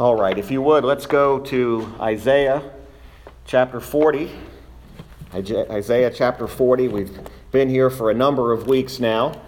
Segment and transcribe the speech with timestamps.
[0.00, 2.62] All right, if you would, let's go to Isaiah
[3.44, 4.30] chapter 40.
[5.34, 6.88] Isaiah chapter 40.
[6.88, 7.18] We've
[7.52, 9.38] been here for a number of weeks now,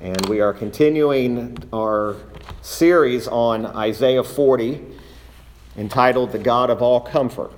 [0.00, 2.16] and we are continuing our
[2.62, 4.80] series on Isaiah 40
[5.76, 7.52] entitled The God of All Comfort.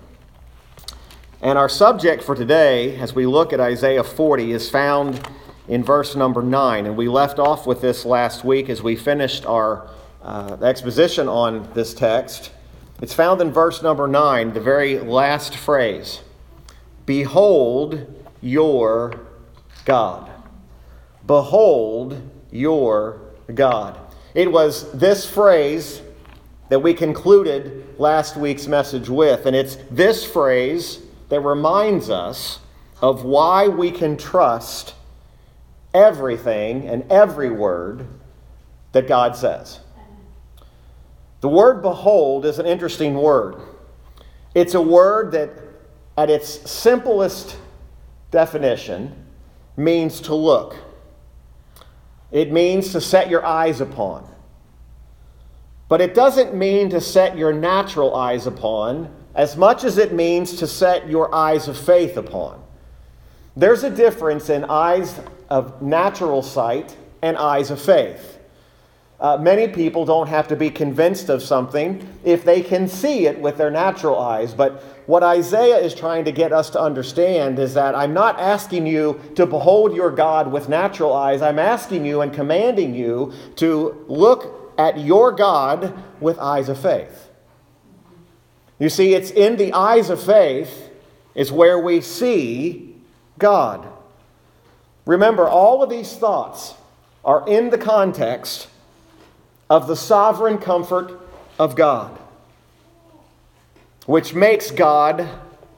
[1.40, 5.29] And our subject for today, as we look at Isaiah 40, is found
[5.68, 6.86] in verse number 9.
[6.86, 9.88] And we left off with this last week as we finished our
[10.23, 12.52] uh, exposition on this text.
[13.00, 16.21] It's found in verse number 9, the very last phrase
[17.04, 18.07] Behold
[18.40, 19.21] your
[19.85, 20.31] God.
[21.26, 23.21] Behold your
[23.53, 23.98] God.
[24.35, 26.03] It was this phrase
[26.68, 32.61] that we concluded last week's message with, and it's this phrase that reminds us
[33.00, 34.95] of why we can trust
[35.92, 38.06] everything and every word
[38.92, 39.81] that God says.
[41.42, 43.56] The word behold is an interesting word.
[44.55, 45.51] It's a word that,
[46.17, 47.59] at its simplest
[48.31, 49.27] definition,
[49.77, 50.77] means to look.
[52.31, 54.29] It means to set your eyes upon.
[55.89, 60.56] But it doesn't mean to set your natural eyes upon as much as it means
[60.56, 62.62] to set your eyes of faith upon.
[63.56, 65.19] There's a difference in eyes
[65.51, 68.39] of natural sight and eyes of faith.
[69.23, 73.39] Uh, many people don't have to be convinced of something if they can see it
[73.39, 74.53] with their natural eyes.
[74.53, 78.84] But what Isaiah is trying to get us to understand is that I'm not asking
[78.89, 81.41] you to behold your God with natural eyes.
[81.41, 87.28] I'm asking you and commanding you to look at your God with eyes of faith.
[88.81, 90.91] You see, it's in the eyes of faith
[91.37, 92.97] is where we see
[93.39, 93.87] God.
[95.06, 96.75] Remember, all of these thoughts
[97.25, 98.67] are in the context
[99.73, 101.19] of the sovereign comfort
[101.59, 102.19] of God,
[104.05, 105.27] which makes God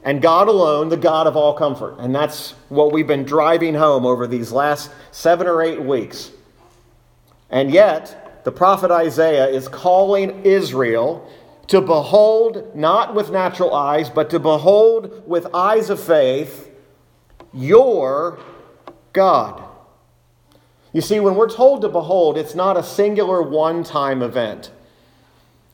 [0.03, 2.01] and God alone the God of all comfort.
[2.01, 6.33] And that's what we've been driving home over these last seven or eight weeks.
[7.51, 11.31] And yet, the prophet Isaiah is calling Israel
[11.69, 16.69] to behold, not with natural eyes, but to behold with eyes of faith,
[17.53, 18.41] your
[19.13, 19.63] God.
[20.95, 24.71] You see, when we're told to behold, it's not a singular one time event.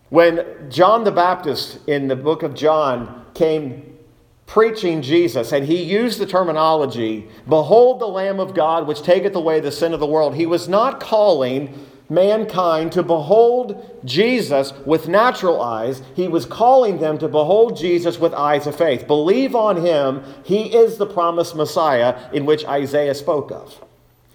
[0.08, 3.98] When John the Baptist in the book of John came
[4.46, 9.60] preaching Jesus, and he used the terminology, Behold the Lamb of God, which taketh away
[9.60, 15.60] the sin of the world, he was not calling mankind to behold Jesus with natural
[15.60, 16.02] eyes.
[16.16, 19.06] He was calling them to behold Jesus with eyes of faith.
[19.06, 20.24] Believe on him.
[20.44, 23.84] He is the promised Messiah in which Isaiah spoke of.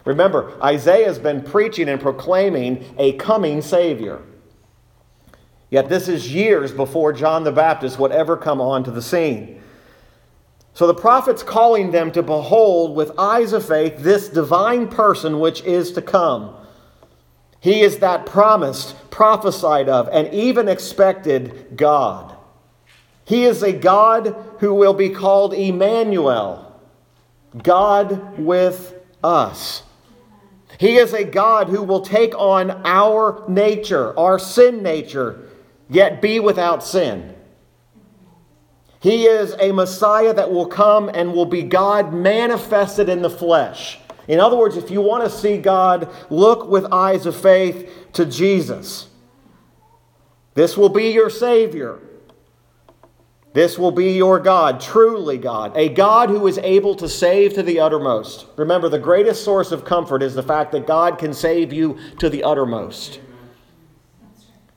[0.06, 4.22] Remember, Isaiah has been preaching and proclaiming a coming Savior.
[5.70, 9.62] Yet this is years before John the Baptist would ever come onto the scene.
[10.74, 15.64] So the prophet's calling them to behold with eyes of faith this divine person which
[15.64, 16.56] is to come.
[17.60, 22.36] He is that promised, prophesied of, and even expected God.
[23.24, 26.80] He is a God who will be called Emmanuel,
[27.64, 28.94] God with
[29.24, 29.82] us.
[30.80, 35.50] He is a God who will take on our nature, our sin nature,
[35.90, 37.36] yet be without sin.
[39.00, 44.00] He is a Messiah that will come and will be God manifested in the flesh.
[44.28, 48.26] In other words, if you want to see God, look with eyes of faith to
[48.26, 49.08] Jesus.
[50.56, 52.00] This will be your Savior.
[53.56, 57.64] This will be your God, truly God, a God who is able to save to
[57.64, 58.48] the uttermost.
[58.58, 62.30] Remember, the greatest source of comfort is the fact that God can save you to
[62.30, 63.22] the uttermost.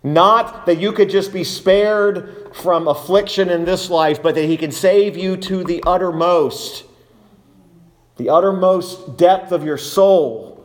[0.05, 4.57] Not that you could just be spared from affliction in this life, but that He
[4.57, 6.85] can save you to the uttermost,
[8.17, 10.65] the uttermost depth of your soul.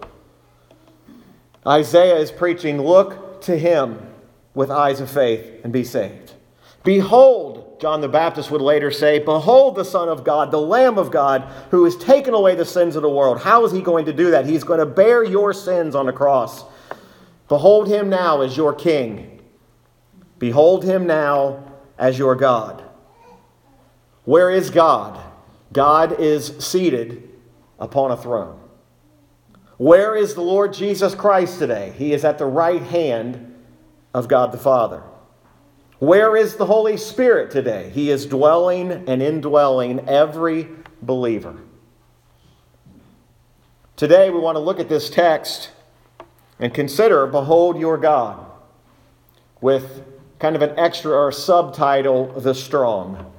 [1.65, 4.05] Isaiah is preaching, Look to Him
[4.53, 6.33] with eyes of faith and be saved.
[6.83, 11.11] Behold, John the Baptist would later say, Behold the Son of God, the Lamb of
[11.11, 11.41] God,
[11.71, 13.39] who has taken away the sins of the world.
[13.41, 14.45] How is he going to do that?
[14.45, 16.65] He's going to bear your sins on the cross.
[17.47, 19.41] Behold him now as your King.
[20.39, 21.63] Behold him now
[21.97, 22.83] as your God.
[24.25, 25.19] Where is God?
[25.71, 27.29] God is seated
[27.79, 28.59] upon a throne.
[29.77, 31.93] Where is the Lord Jesus Christ today?
[31.97, 33.55] He is at the right hand
[34.13, 35.03] of God the Father.
[36.03, 37.89] Where is the Holy Spirit today?
[37.93, 40.67] He is dwelling and indwelling every
[41.01, 41.55] believer.
[43.95, 45.69] Today, we want to look at this text
[46.59, 48.45] and consider Behold your God
[49.61, 50.03] with
[50.39, 53.31] kind of an extra or subtitle, The Strong.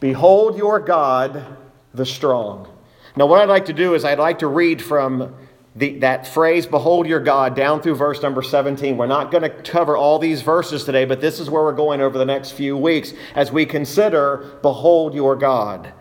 [0.00, 1.46] Behold your God,
[1.94, 2.66] the strong.
[3.14, 5.32] Now, what I'd like to do is I'd like to read from
[5.76, 8.96] the, that phrase, behold your God, down through verse number 17.
[8.96, 12.00] We're not going to cover all these verses today, but this is where we're going
[12.00, 15.92] over the next few weeks as we consider, behold your God.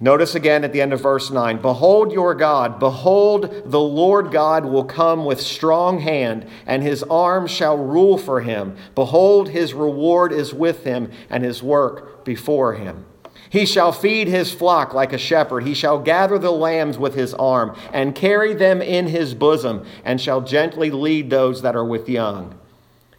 [0.00, 4.64] Notice again at the end of verse 9 Behold your God, behold, the Lord God
[4.64, 8.76] will come with strong hand, and his arm shall rule for him.
[8.94, 13.06] Behold, his reward is with him, and his work before him.
[13.50, 15.64] He shall feed his flock like a shepherd.
[15.66, 20.20] He shall gather the lambs with his arm, and carry them in his bosom, and
[20.20, 22.58] shall gently lead those that are with young.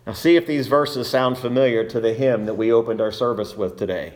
[0.06, 3.56] Now, see if these verses sound familiar to the hymn that we opened our service
[3.56, 4.16] with today.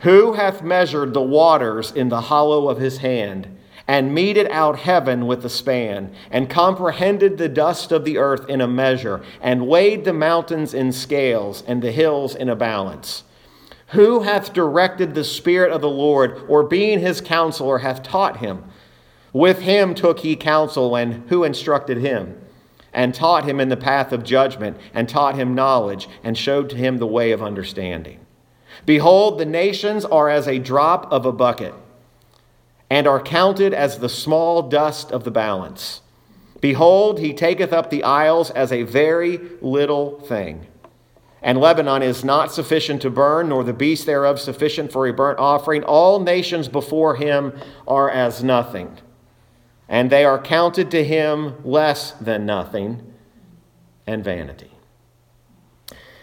[0.00, 3.58] Who hath measured the waters in the hollow of his hand,
[3.88, 8.60] and meted out heaven with a span, and comprehended the dust of the earth in
[8.60, 13.24] a measure, and weighed the mountains in scales, and the hills in a balance?
[13.92, 18.64] Who hath directed the Spirit of the Lord, or being his counselor, hath taught him?
[19.32, 22.38] With him took he counsel, and who instructed him?
[22.94, 26.76] And taught him in the path of judgment, and taught him knowledge, and showed to
[26.76, 28.20] him the way of understanding.
[28.86, 31.74] Behold, the nations are as a drop of a bucket,
[32.88, 36.00] and are counted as the small dust of the balance.
[36.62, 40.66] Behold, he taketh up the isles as a very little thing.
[41.42, 45.40] And Lebanon is not sufficient to burn, nor the beast thereof sufficient for a burnt
[45.40, 45.82] offering.
[45.82, 47.52] All nations before him
[47.86, 48.96] are as nothing,
[49.88, 53.12] and they are counted to him less than nothing
[54.06, 54.70] and vanity.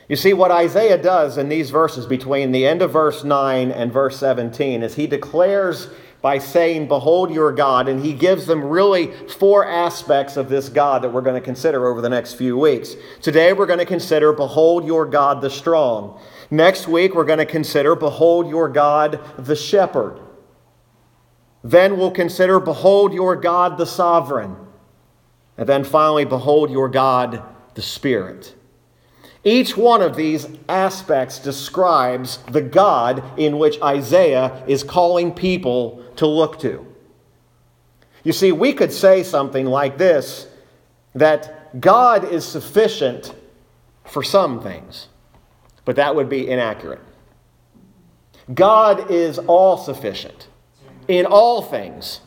[0.07, 3.93] You see, what Isaiah does in these verses between the end of verse 9 and
[3.93, 5.89] verse 17 is he declares
[6.21, 11.01] by saying, Behold your God, and he gives them really four aspects of this God
[11.01, 12.95] that we're going to consider over the next few weeks.
[13.21, 16.19] Today we're going to consider, Behold your God the strong.
[16.51, 20.19] Next week we're going to consider, Behold your God the shepherd.
[21.63, 24.55] Then we'll consider, Behold your God the sovereign.
[25.57, 27.43] And then finally, Behold your God
[27.75, 28.55] the Spirit.
[29.43, 36.27] Each one of these aspects describes the God in which Isaiah is calling people to
[36.27, 36.85] look to.
[38.23, 40.47] You see, we could say something like this
[41.15, 43.33] that God is sufficient
[44.05, 45.07] for some things,
[45.85, 47.01] but that would be inaccurate.
[48.53, 50.47] God is all sufficient
[51.07, 52.21] in all things,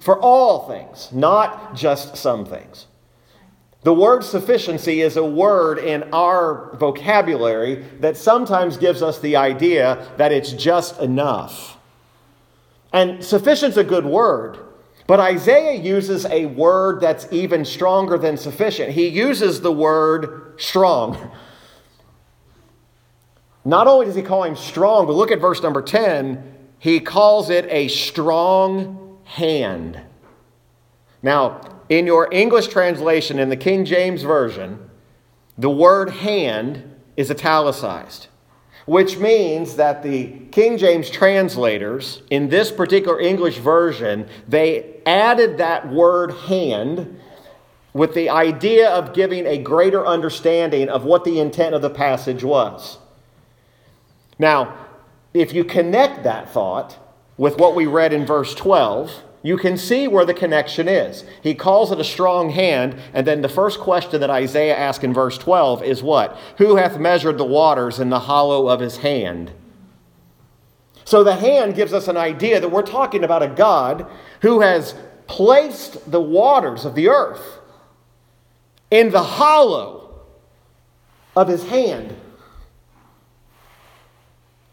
[0.00, 2.87] for all things, not just some things.
[3.82, 10.06] The word sufficiency is a word in our vocabulary that sometimes gives us the idea
[10.16, 11.76] that it's just enough.
[12.92, 14.58] And sufficient's a good word,
[15.06, 18.92] but Isaiah uses a word that's even stronger than sufficient.
[18.92, 21.30] He uses the word strong.
[23.64, 26.56] Not only does he call him strong, but look at verse number 10.
[26.78, 30.00] He calls it a strong hand.
[31.22, 34.90] Now, in your English translation, in the King James Version,
[35.56, 38.28] the word hand is italicized,
[38.86, 45.92] which means that the King James translators, in this particular English version, they added that
[45.92, 47.20] word hand
[47.92, 52.44] with the idea of giving a greater understanding of what the intent of the passage
[52.44, 52.98] was.
[54.38, 54.86] Now,
[55.34, 56.96] if you connect that thought
[57.36, 61.24] with what we read in verse 12, you can see where the connection is.
[61.42, 65.14] He calls it a strong hand, and then the first question that Isaiah asks in
[65.14, 66.36] verse 12 is what?
[66.58, 69.52] Who hath measured the waters in the hollow of his hand?
[71.04, 74.06] So the hand gives us an idea that we're talking about a God
[74.42, 74.94] who has
[75.26, 77.60] placed the waters of the earth
[78.90, 80.20] in the hollow
[81.36, 82.14] of his hand.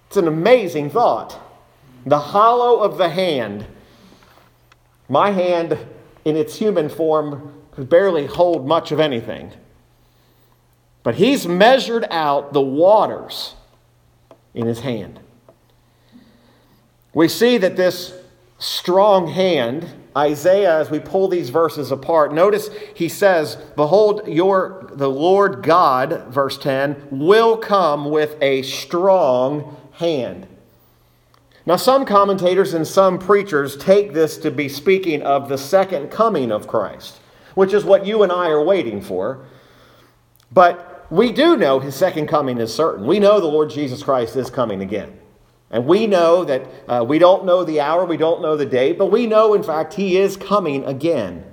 [0.07, 1.39] It's an amazing thought.
[2.05, 3.65] The hollow of the hand.
[5.07, 5.77] My hand,
[6.23, 9.51] in its human form, could barely hold much of anything.
[11.03, 13.55] But he's measured out the waters
[14.53, 15.19] in his hand.
[17.13, 18.13] We see that this
[18.57, 25.09] strong hand, Isaiah, as we pull these verses apart, notice he says, Behold, your the
[25.09, 30.47] Lord God, verse 10, will come with a strong hand.
[31.67, 36.51] Now, some commentators and some preachers take this to be speaking of the second coming
[36.51, 37.19] of Christ,
[37.55, 39.45] which is what you and I are waiting for.
[40.51, 43.07] But we do know his second coming is certain.
[43.07, 45.19] We know the Lord Jesus Christ is coming again.
[45.71, 48.99] And we know that uh, we don't know the hour, we don't know the date,
[48.99, 51.43] but we know, in fact, he is coming again.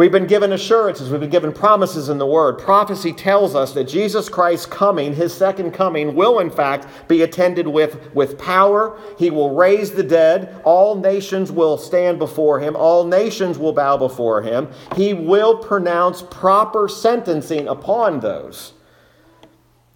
[0.00, 2.56] We've been given assurances, we've been given promises in the Word.
[2.56, 7.68] Prophecy tells us that Jesus Christ's coming, his second coming, will in fact be attended
[7.68, 8.98] with, with power.
[9.18, 10.58] He will raise the dead.
[10.64, 14.70] All nations will stand before him, all nations will bow before him.
[14.96, 18.72] He will pronounce proper sentencing upon those.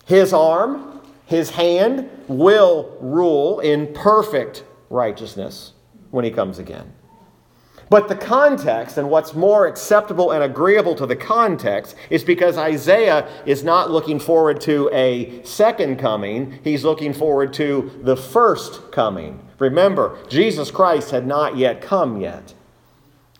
[0.04, 5.72] His arm, his hand will rule in perfect righteousness
[6.10, 6.92] when he comes again.
[7.90, 13.28] But the context and what's more acceptable and agreeable to the context is because Isaiah
[13.46, 19.40] is not looking forward to a second coming, he's looking forward to the first coming.
[19.58, 22.54] Remember, Jesus Christ had not yet come yet.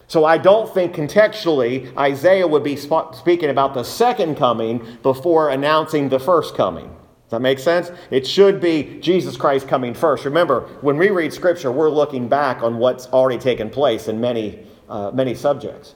[0.07, 6.11] So I don't think contextually Isaiah would be speaking about the second coming before announcing
[6.11, 6.95] the first coming
[7.35, 7.91] that make sense?
[8.11, 10.25] It should be Jesus Christ coming first.
[10.25, 14.67] Remember, when we read Scripture, we're looking back on what's already taken place in many,
[14.89, 15.95] uh, many subjects.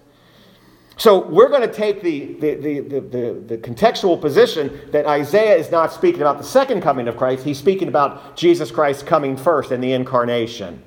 [0.98, 5.70] So we're going to take the, the, the, the, the contextual position that Isaiah is
[5.70, 7.44] not speaking about the second coming of Christ.
[7.44, 10.82] He's speaking about Jesus Christ coming first in the incarnation.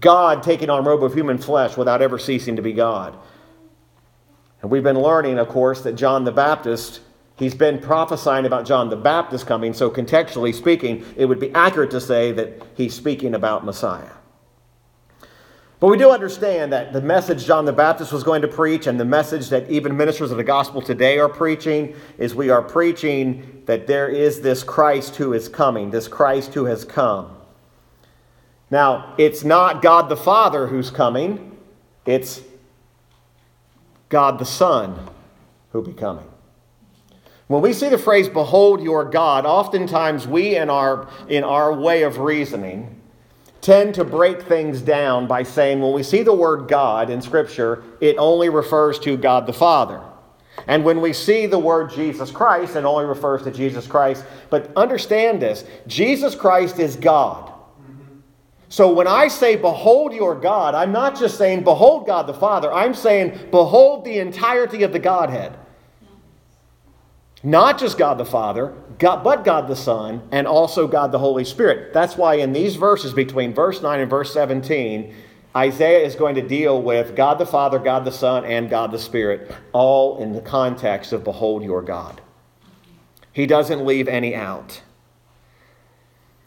[0.00, 3.16] God taking on a robe of human flesh without ever ceasing to be God.
[4.60, 7.00] And we've been learning, of course, that John the Baptist
[7.38, 11.92] He's been prophesying about John the Baptist coming, so contextually speaking, it would be accurate
[11.92, 14.10] to say that he's speaking about Messiah.
[15.80, 18.98] But we do understand that the message John the Baptist was going to preach and
[18.98, 23.62] the message that even ministers of the gospel today are preaching is we are preaching
[23.66, 27.36] that there is this Christ who is coming, this Christ who has come.
[28.68, 31.56] Now, it's not God the Father who's coming,
[32.04, 32.40] it's
[34.08, 35.08] God the Son
[35.70, 36.26] who'll be coming.
[37.48, 42.02] When we see the phrase, behold your God, oftentimes we, in our, in our way
[42.02, 43.00] of reasoning,
[43.62, 47.82] tend to break things down by saying when we see the word God in Scripture,
[48.00, 50.02] it only refers to God the Father.
[50.66, 54.24] And when we see the word Jesus Christ, it only refers to Jesus Christ.
[54.50, 57.52] But understand this Jesus Christ is God.
[58.68, 62.70] So when I say, Behold your God, I'm not just saying, Behold God the Father.
[62.70, 65.56] I'm saying, Behold the entirety of the Godhead.
[67.42, 71.44] Not just God the Father, God, but God the Son, and also God the Holy
[71.44, 71.92] Spirit.
[71.92, 75.14] That's why in these verses, between verse 9 and verse 17,
[75.56, 78.98] Isaiah is going to deal with God the Father, God the Son, and God the
[78.98, 82.20] Spirit, all in the context of Behold your God.
[83.32, 84.82] He doesn't leave any out.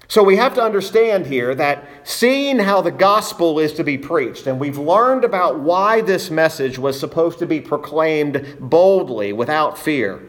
[0.10, 4.46] So we have to understand here that seeing how the gospel is to be preached,
[4.46, 10.22] and we've learned about why this message was supposed to be proclaimed boldly without fear.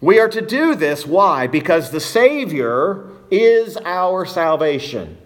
[0.00, 1.06] We are to do this.
[1.06, 1.46] Why?
[1.46, 5.18] Because the Savior is our salvation.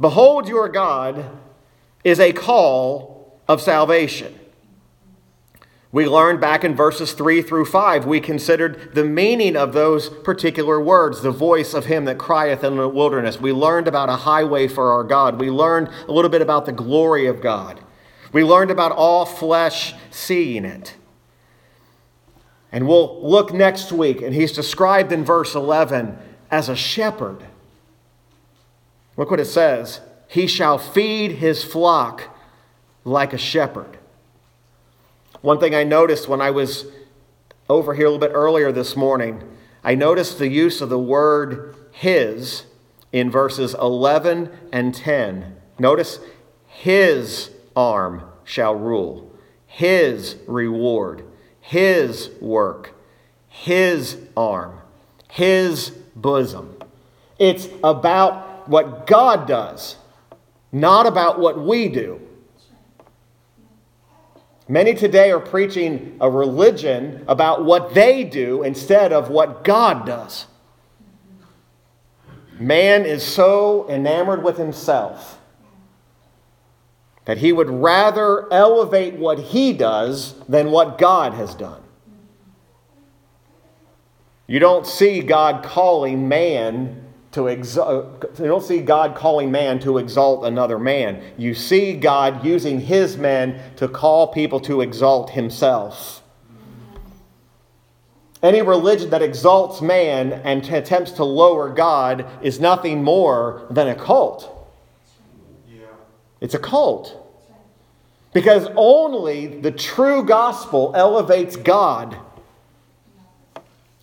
[0.00, 1.24] Behold, your God
[2.04, 4.38] is a call of salvation.
[5.90, 10.78] We learned back in verses 3 through 5, we considered the meaning of those particular
[10.78, 13.40] words, the voice of him that crieth in the wilderness.
[13.40, 15.40] We learned about a highway for our God.
[15.40, 17.80] We learned a little bit about the glory of God.
[18.32, 20.94] We learned about all flesh seeing it.
[22.70, 26.18] And we'll look next week, and he's described in verse 11
[26.50, 27.44] as a shepherd.
[29.16, 32.34] Look what it says He shall feed his flock
[33.04, 33.98] like a shepherd.
[35.40, 36.86] One thing I noticed when I was
[37.68, 39.42] over here a little bit earlier this morning,
[39.82, 42.64] I noticed the use of the word his
[43.12, 45.56] in verses 11 and 10.
[45.78, 46.20] Notice,
[46.66, 49.32] his arm shall rule,
[49.66, 51.24] his reward
[51.68, 52.94] his work,
[53.46, 54.80] His arm,
[55.28, 56.74] His bosom.
[57.38, 59.96] It's about what God does,
[60.72, 62.22] not about what we do.
[64.66, 70.46] Many today are preaching a religion about what they do instead of what God does.
[72.58, 75.37] Man is so enamored with himself
[77.28, 81.82] that he would rather elevate what he does than what God has done.
[84.46, 89.98] You don't see God calling man to exalt, you don't see God calling man to
[89.98, 91.22] exalt another man.
[91.36, 96.22] You see God using his men to call people to exalt himself.
[98.42, 103.94] Any religion that exalts man and attempts to lower God is nothing more than a
[103.94, 104.57] cult.
[106.40, 107.24] It's a cult.
[108.32, 112.16] Because only the true gospel elevates God.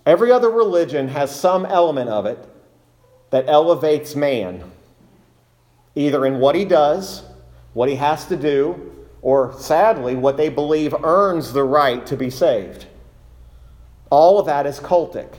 [0.06, 2.40] Every other religion has some element of it
[3.30, 4.64] that elevates man,
[5.96, 7.24] either in what he does,
[7.74, 12.30] what he has to do, or sadly, what they believe earns the right to be
[12.30, 12.86] saved.
[14.12, 15.34] All of that is cultic.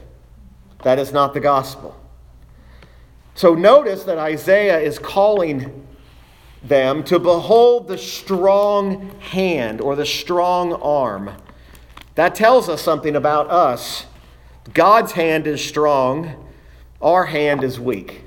[0.82, 1.96] That is not the gospel.
[3.34, 5.85] So notice that Isaiah is calling
[6.68, 11.30] them to behold the strong hand or the strong arm.
[12.14, 14.06] That tells us something about us.
[14.72, 16.46] God's hand is strong,
[17.00, 18.22] our hand is weak.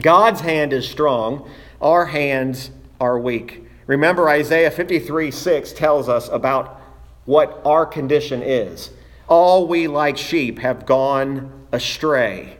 [0.00, 1.48] God's hand is strong,
[1.80, 2.70] our hands
[3.00, 3.64] are weak.
[3.86, 6.80] Remember, Isaiah 53 6 tells us about
[7.24, 8.90] what our condition is.
[9.28, 12.58] All we like sheep have gone astray.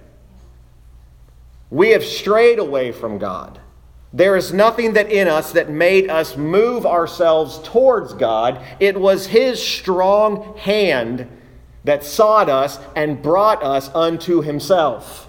[1.71, 3.61] We have strayed away from God.
[4.15, 8.61] There is nothing that in us that made us move ourselves towards God.
[8.79, 11.27] It was His strong hand
[11.83, 15.29] that sought us and brought us unto Himself,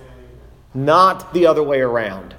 [0.76, 2.36] not the other way around.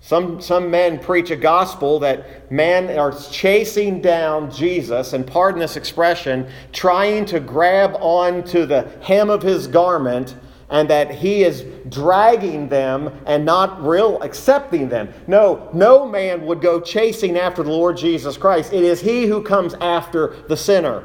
[0.00, 5.76] Some, some men preach a gospel that men are chasing down Jesus, and pardon this
[5.76, 10.34] expression, trying to grab onto the hem of his garment,
[10.68, 15.12] and that he is dragging them and not real accepting them.
[15.26, 18.72] No, no man would go chasing after the Lord Jesus Christ.
[18.72, 21.04] It is he who comes after the sinner.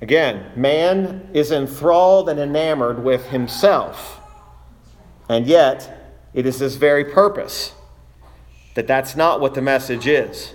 [0.00, 4.18] Again, man is enthralled and enamored with himself.
[5.28, 7.74] And yet, it is this very purpose
[8.74, 10.54] that that's not what the message is.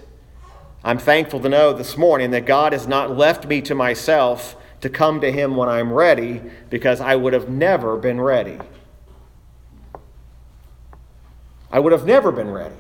[0.84, 4.90] I'm thankful to know this morning that God has not left me to myself to
[4.90, 8.60] come to Him when I'm ready because I would have never been ready.
[11.72, 12.76] I would have never been ready.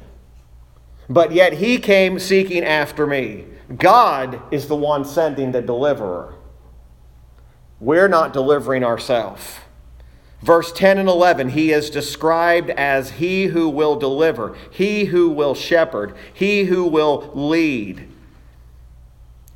[1.09, 3.45] But yet He came seeking after me.
[3.77, 6.35] God is the one sending the deliverer.
[7.79, 9.59] We're not delivering ourselves.
[10.41, 15.55] Verse 10 and 11, he is described as he who will deliver, he who will
[15.55, 18.07] shepherd, he who will lead.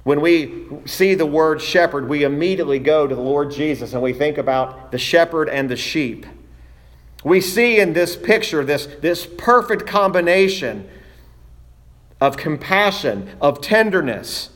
[0.09, 4.11] When we see the word shepherd, we immediately go to the Lord Jesus and we
[4.11, 6.25] think about the shepherd and the sheep.
[7.23, 10.89] We see in this picture this, this perfect combination
[12.19, 14.49] of compassion, of tenderness,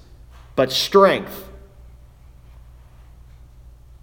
[0.55, 1.47] but strength.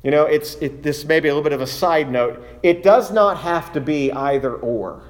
[0.05, 2.47] You know, it's, it, this may be a little bit of a side note.
[2.63, 5.03] It does not have to be either or.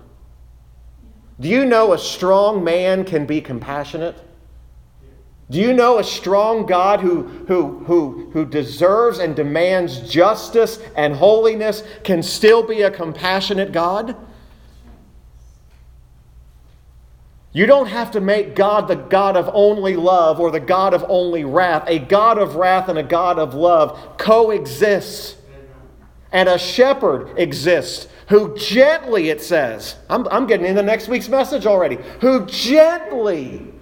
[1.39, 4.17] Do you know a strong man can be compassionate?
[5.51, 11.15] Do you know a strong God who, who, who, who deserves and demands justice and
[11.15, 14.17] holiness can still be a compassionate God?
[17.53, 21.05] You don't have to make God the God of only love or the God of
[21.09, 21.83] only wrath.
[21.89, 25.37] A God of wrath and a God of love coexists.
[26.31, 31.67] And a shepherd exists who gently, it says, I'm, I'm getting into next week's message
[31.67, 33.75] already, who gently,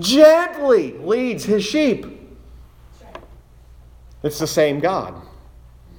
[0.00, 2.06] gently leads his sheep.
[4.22, 5.14] It's the same God.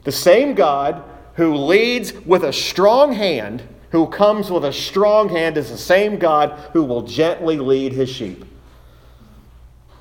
[0.03, 1.03] The same God
[1.35, 6.17] who leads with a strong hand who comes with a strong hand is the same
[6.17, 8.45] God who will gently lead his sheep.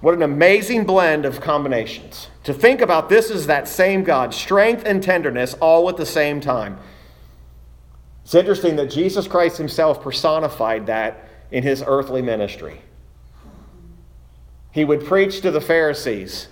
[0.00, 2.28] What an amazing blend of combinations.
[2.44, 6.40] To think about this is that same God, strength and tenderness, all at the same
[6.40, 6.78] time.
[8.24, 12.80] It's interesting that Jesus Christ himself personified that in his earthly ministry.
[14.72, 16.48] He would preach to the Pharisees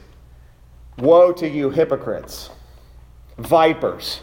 [0.99, 2.51] Woe to you, hypocrites,
[3.37, 4.23] vipers!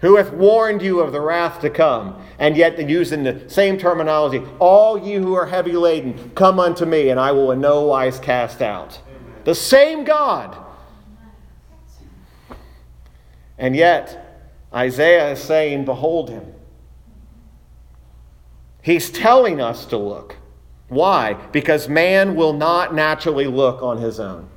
[0.00, 2.22] who hath warned you of the wrath to come.
[2.38, 7.08] And yet, using the same terminology, all you who are heavy laden, come unto me,
[7.08, 9.00] and I will in no wise cast out.
[9.08, 9.34] Amen.
[9.44, 10.56] The same God.
[13.58, 16.52] And yet, Isaiah is saying, Behold him.
[18.82, 20.36] He's telling us to look.
[20.88, 21.34] Why?
[21.52, 24.48] Because man will not naturally look on his own.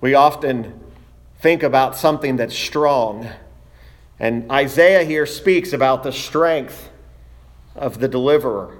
[0.00, 0.78] We often
[1.40, 3.28] think about something that's strong.
[4.18, 6.90] And Isaiah here speaks about the strength
[7.74, 8.78] of the deliverer.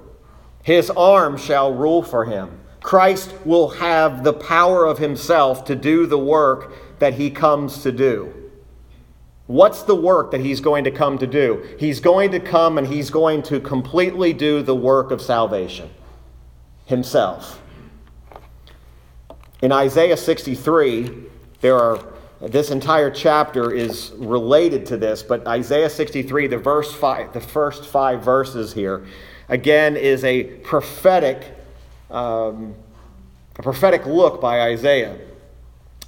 [0.62, 2.60] His arm shall rule for him.
[2.80, 7.90] Christ will have the power of himself to do the work that he comes to
[7.90, 8.45] do.
[9.46, 11.64] What's the work that he's going to come to do?
[11.78, 15.88] He's going to come and he's going to completely do the work of salvation
[16.86, 17.62] himself.
[19.62, 21.24] In Isaiah 63,
[21.60, 21.98] there are
[22.40, 27.86] this entire chapter is related to this, but Isaiah 63, the verse five, the first
[27.86, 29.06] five verses here,
[29.48, 31.56] again is a prophetic,
[32.10, 32.74] um,
[33.58, 35.18] a prophetic look by Isaiah.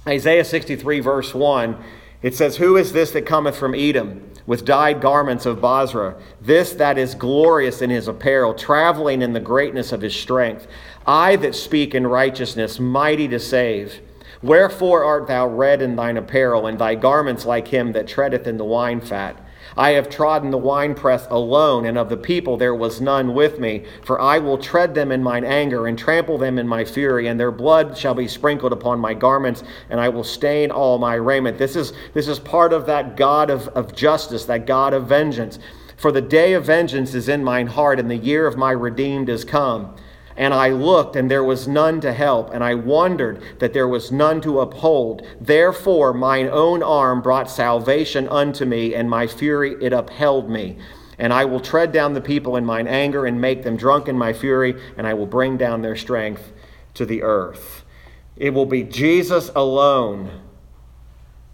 [0.07, 1.75] Isaiah 63, verse 1,
[2.21, 4.25] It says, Who is this that cometh from Edom?
[4.45, 6.15] with dyed garments of Bozrah?
[6.41, 10.65] this that is glorious in his apparel, traveling in the greatness of his strength.
[11.05, 14.01] I that speak in righteousness, mighty to save.
[14.41, 18.57] Wherefore art thou red in thine apparel, and thy garments like him that treadeth in
[18.57, 19.39] the wine fat?
[19.77, 23.85] I have trodden the winepress alone, and of the people there was none with me.
[24.03, 27.39] For I will tread them in mine anger, and trample them in my fury, and
[27.39, 31.57] their blood shall be sprinkled upon my garments, and I will stain all my raiment.
[31.57, 35.59] This is, this is part of that God of, of justice, that God of vengeance.
[35.97, 39.29] For the day of vengeance is in mine heart, and the year of my redeemed
[39.29, 39.95] is come.
[40.39, 44.09] And I looked, and there was none to help, and I wondered that there was
[44.09, 45.21] none to uphold.
[45.41, 50.77] Therefore, mine own arm brought salvation unto me, and my fury it upheld me.
[51.17, 54.17] And I will tread down the people in mine anger, and make them drunk in
[54.17, 56.53] my fury, and I will bring down their strength
[56.93, 57.83] to the earth.
[58.37, 60.39] It will be Jesus alone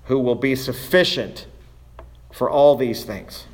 [0.04, 1.48] who will be sufficient
[2.32, 3.48] for all these things.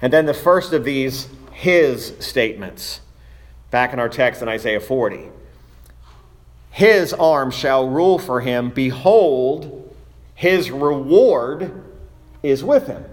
[0.00, 3.02] And then the first of these, his statements
[3.70, 5.28] back in our text in Isaiah 40.
[6.70, 8.70] His arm shall rule for him.
[8.70, 9.94] Behold,
[10.34, 11.84] his reward
[12.42, 13.04] is with him.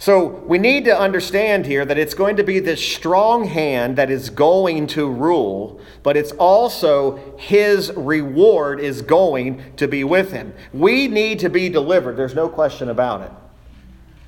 [0.00, 4.10] So we need to understand here that it's going to be this strong hand that
[4.10, 10.54] is going to rule, but it's also his reward is going to be with him.
[10.72, 12.16] We need to be delivered.
[12.16, 13.32] There's no question about it.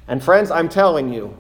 [0.09, 1.37] And friends, I'm telling you,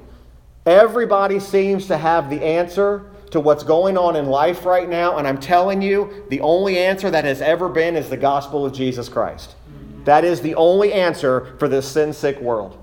[0.70, 5.26] everybody seems to have the answer to what's going on in life right now, and
[5.26, 9.08] I'm telling you, the only answer that has ever been is the gospel of Jesus
[9.08, 9.56] Christ.
[10.04, 12.76] That is the only answer for this sin sick world.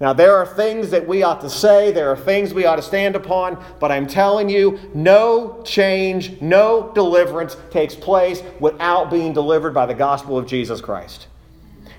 [0.00, 2.82] Now, there are things that we ought to say, there are things we ought to
[2.82, 9.74] stand upon, but I'm telling you, no change, no deliverance takes place without being delivered
[9.74, 11.28] by the gospel of Jesus Christ.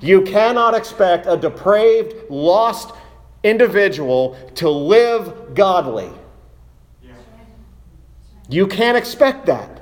[0.02, 2.94] You cannot expect a depraved, lost
[3.44, 6.12] individual to live godly
[8.50, 9.82] you can't expect that.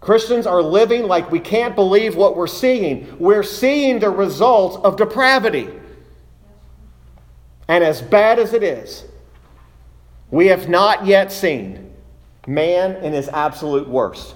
[0.00, 3.18] Christians are living like we can't believe what we're seeing.
[3.18, 5.68] We're seeing the results of depravity.
[7.68, 9.04] And as bad as it is,
[10.30, 11.92] we have not yet seen
[12.46, 14.34] man in his absolute worst.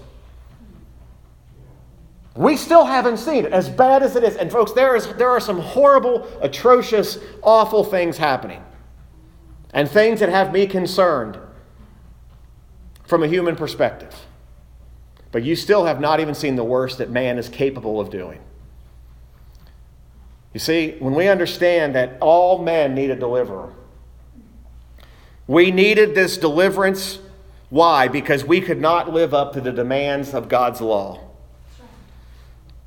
[2.37, 4.37] We still haven't seen it, as bad as it is.
[4.37, 8.63] And folks, there, is, there are some horrible, atrocious, awful things happening.
[9.73, 11.39] And things that have me concerned
[13.07, 14.15] from a human perspective.
[15.31, 18.41] But you still have not even seen the worst that man is capable of doing.
[20.53, 23.73] You see, when we understand that all men need a deliverer,
[25.47, 27.19] we needed this deliverance.
[27.69, 28.09] Why?
[28.09, 31.24] Because we could not live up to the demands of God's law.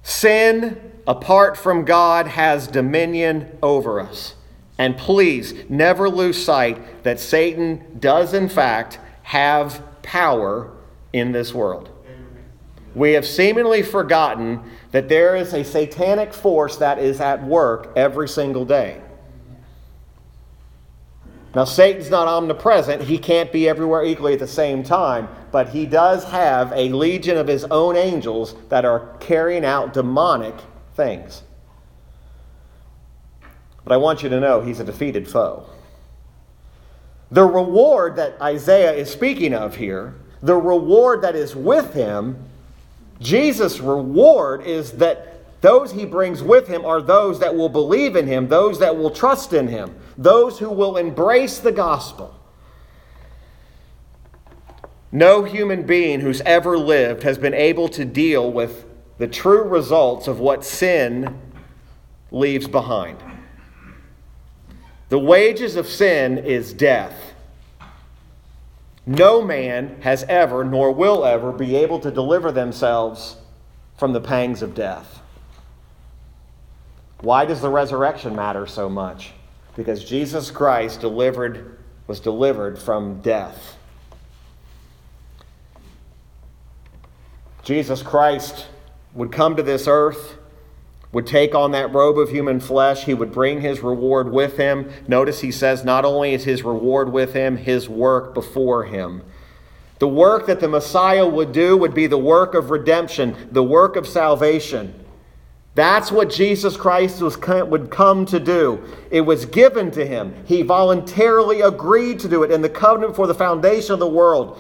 [0.08, 4.36] Sin, apart from God, has dominion over us.
[4.78, 10.72] And please never lose sight that Satan does, in fact, have power
[11.12, 11.90] in this world.
[12.96, 18.30] We have seemingly forgotten that there is a satanic force that is at work every
[18.30, 19.02] single day.
[21.56, 23.04] Now, Satan's not omnipresent.
[23.04, 27.38] He can't be everywhere equally at the same time, but he does have a legion
[27.38, 30.56] of his own angels that are carrying out demonic
[30.96, 31.44] things.
[33.84, 35.66] But I want you to know he's a defeated foe.
[37.32, 42.38] The reward that Isaiah is speaking of here, the reward that is with him,
[43.20, 48.28] Jesus' reward is that those he brings with him are those that will believe in
[48.28, 52.34] him, those that will trust in him, those who will embrace the gospel.
[55.12, 58.86] No human being who's ever lived has been able to deal with
[59.18, 61.40] the true results of what sin
[62.30, 63.18] leaves behind.
[65.10, 67.34] The wages of sin is death.
[69.06, 73.38] No man has ever, nor will ever, be able to deliver themselves
[73.98, 75.17] from the pangs of death.
[77.22, 79.32] Why does the resurrection matter so much?
[79.76, 81.78] Because Jesus Christ delivered,
[82.08, 83.78] was delivered from death.
[87.64, 88.68] Jesus Christ
[89.14, 90.38] would come to this earth
[91.12, 93.06] would take on that robe of human flesh.
[93.06, 94.90] He would bring his reward with him.
[95.08, 99.24] Notice he says not only is his reward with him, his work before him.
[100.00, 103.96] The work that the Messiah would do would be the work of redemption, the work
[103.96, 104.94] of salvation.
[105.78, 108.84] That's what Jesus Christ was, would come to do.
[109.12, 110.34] It was given to him.
[110.48, 114.60] He voluntarily agreed to do it in the covenant for the foundation of the world.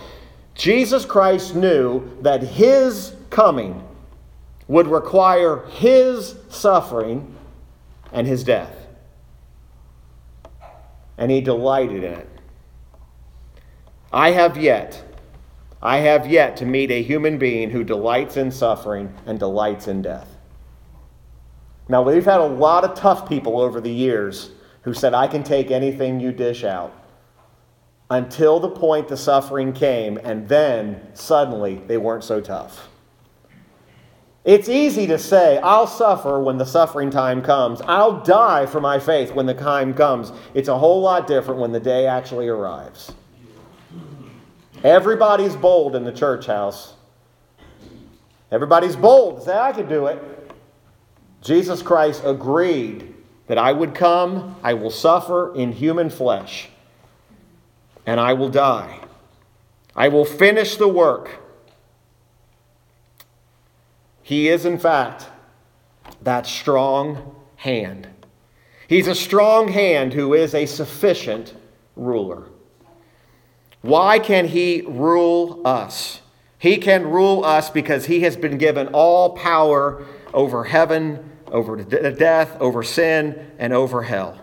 [0.54, 3.84] Jesus Christ knew that his coming
[4.68, 7.36] would require his suffering
[8.12, 8.86] and his death.
[11.18, 12.30] And he delighted in it.
[14.14, 15.04] I have yet,
[15.82, 20.04] I have yet to meet a human being who delights in suffering and delights in
[20.04, 20.37] death.
[21.90, 25.44] Now, we've had a lot of tough people over the years who said, I can
[25.44, 26.94] take anything you dish out.
[28.10, 32.88] Until the point the suffering came, and then suddenly they weren't so tough.
[34.46, 37.82] It's easy to say, I'll suffer when the suffering time comes.
[37.82, 40.32] I'll die for my faith when the time comes.
[40.54, 43.12] It's a whole lot different when the day actually arrives.
[44.86, 46.94] Everybody's bold in the church house.
[48.50, 50.37] Everybody's bold to say, I can do it.
[51.48, 53.14] Jesus Christ agreed
[53.48, 56.68] that I would come, I will suffer in human flesh,
[58.06, 59.00] and I will die.
[59.96, 61.40] I will finish the work.
[64.22, 65.28] He is, in fact,
[66.22, 68.10] that strong hand.
[68.90, 71.56] He's a strong hand who is a sufficient
[71.96, 72.50] ruler.
[73.82, 76.20] Why can he rule us?
[76.60, 82.58] He can rule us because he has been given all power over heaven, over death,
[82.60, 84.40] over sin, and over hell.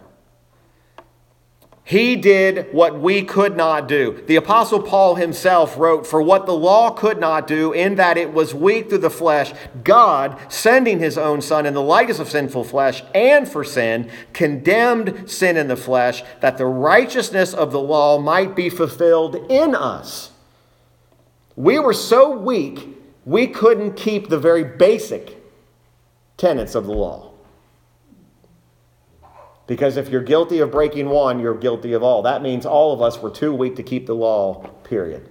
[1.87, 4.25] He did what we could not do.
[4.27, 8.33] The Apostle Paul himself wrote, For what the law could not do, in that it
[8.33, 12.65] was weak through the flesh, God, sending his own Son in the likeness of sinful
[12.65, 18.19] flesh and for sin, condemned sin in the flesh, that the righteousness of the law
[18.19, 20.31] might be fulfilled in us.
[21.55, 25.44] We were so weak, we couldn't keep the very basic
[26.37, 27.31] tenets of the law.
[29.67, 32.23] Because if you're guilty of breaking one, you're guilty of all.
[32.23, 35.29] That means all of us were too weak to keep the law, period.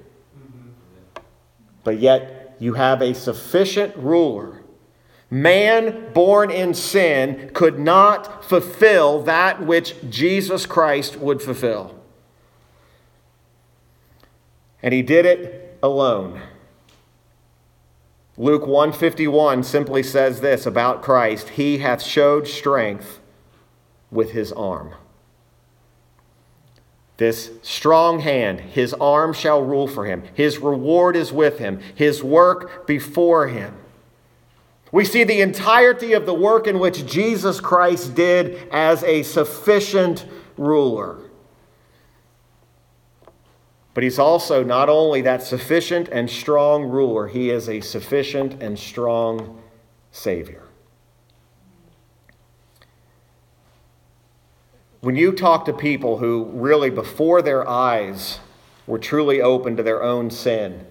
[1.83, 4.61] But yet, you have a sufficient ruler.
[5.29, 11.99] Man born in sin could not fulfill that which Jesus Christ would fulfill.
[14.81, 16.41] And he did it alone.
[18.37, 23.19] Luke 151 simply says this about Christ, he hath showed strength
[24.09, 24.93] with his arm.
[27.17, 30.23] This strong hand, his arm shall rule for him.
[30.33, 33.75] His reward is with him, his work before him.
[34.91, 40.25] We see the entirety of the work in which Jesus Christ did as a sufficient
[40.57, 41.17] ruler.
[43.93, 48.77] But he's also not only that sufficient and strong ruler, he is a sufficient and
[48.77, 49.61] strong
[50.11, 50.63] Savior.
[55.01, 58.39] When you talk to people who really, before their eyes,
[58.87, 60.85] were truly open to their own sin,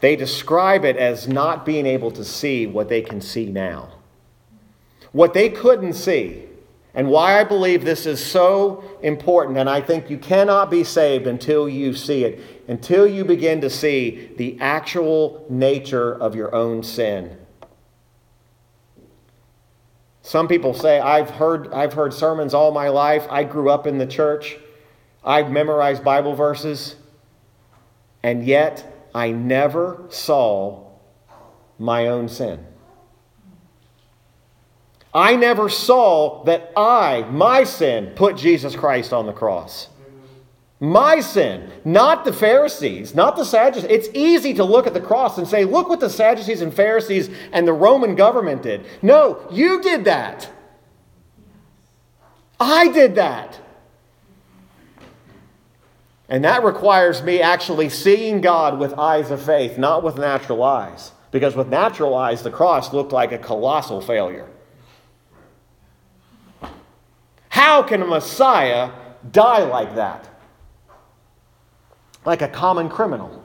[0.00, 3.90] they describe it as not being able to see what they can see now.
[5.12, 6.44] What they couldn't see,
[6.94, 11.26] and why I believe this is so important, and I think you cannot be saved
[11.26, 16.82] until you see it, until you begin to see the actual nature of your own
[16.82, 17.36] sin
[20.30, 23.26] some people say, I've heard, I've heard sermons all my life.
[23.30, 24.58] I grew up in the church.
[25.24, 26.94] I've memorized Bible verses.
[28.22, 30.86] And yet, I never saw
[31.80, 32.64] my own sin.
[35.12, 39.88] I never saw that I, my sin, put Jesus Christ on the cross.
[40.78, 43.90] My sin, not the Pharisees, not the Sadducees.
[43.90, 47.28] It's easy to look at the cross and say, look what the Sadducees and Pharisees
[47.52, 48.86] and the Roman government did.
[49.02, 50.50] No, you did that.
[52.58, 53.60] I did that.
[56.30, 61.12] And that requires me actually seeing God with eyes of faith, not with natural eyes.
[61.30, 64.48] Because with natural eyes, the cross looked like a colossal failure.
[67.60, 68.90] How can a Messiah
[69.30, 70.30] die like that?
[72.24, 73.44] like a common criminal.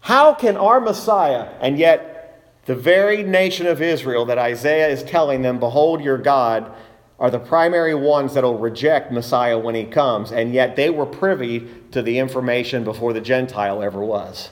[0.00, 5.42] How can our Messiah, and yet the very nation of Israel that Isaiah is telling
[5.42, 6.72] them, Behold your God,
[7.18, 11.04] are the primary ones that will reject Messiah when he comes, and yet they were
[11.04, 14.50] privy to the information before the Gentile ever was.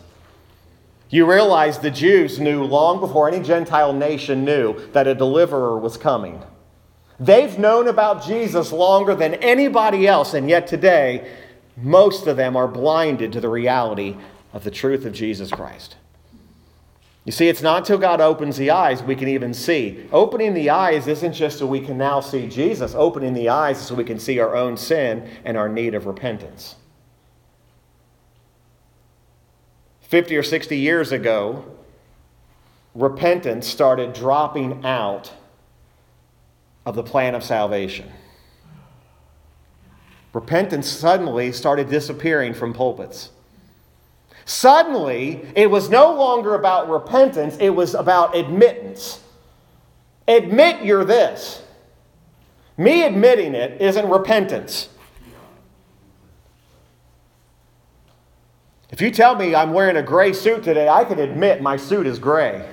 [1.08, 5.96] You realize the Jews knew long before any Gentile nation knew that a deliverer was
[5.96, 6.42] coming.
[7.20, 11.30] They've known about Jesus longer than anybody else, and yet today
[11.76, 14.16] most of them are blinded to the reality
[14.52, 15.96] of the truth of Jesus Christ.
[17.24, 20.06] You see, it's not until God opens the eyes we can even see.
[20.12, 23.86] Opening the eyes isn't just so we can now see Jesus, opening the eyes is
[23.86, 26.76] so we can see our own sin and our need of repentance.
[30.00, 31.66] 50 or 60 years ago,
[32.94, 35.32] repentance started dropping out
[36.88, 38.10] of the plan of salvation.
[40.32, 43.28] Repentance suddenly started disappearing from pulpits.
[44.46, 49.22] Suddenly, it was no longer about repentance, it was about admittance.
[50.26, 51.62] Admit you're this.
[52.78, 54.88] Me admitting it isn't repentance.
[58.88, 62.06] If you tell me I'm wearing a gray suit today, I can admit my suit
[62.06, 62.66] is gray.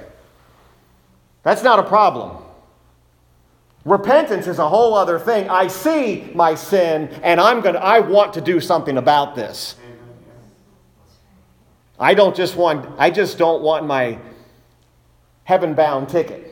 [1.44, 2.45] That's not a problem.
[3.86, 5.48] Repentance is a whole other thing.
[5.48, 9.76] I see my sin and I'm going to I want to do something about this.
[12.00, 14.18] I don't just want I just don't want my
[15.44, 16.52] heaven-bound ticket.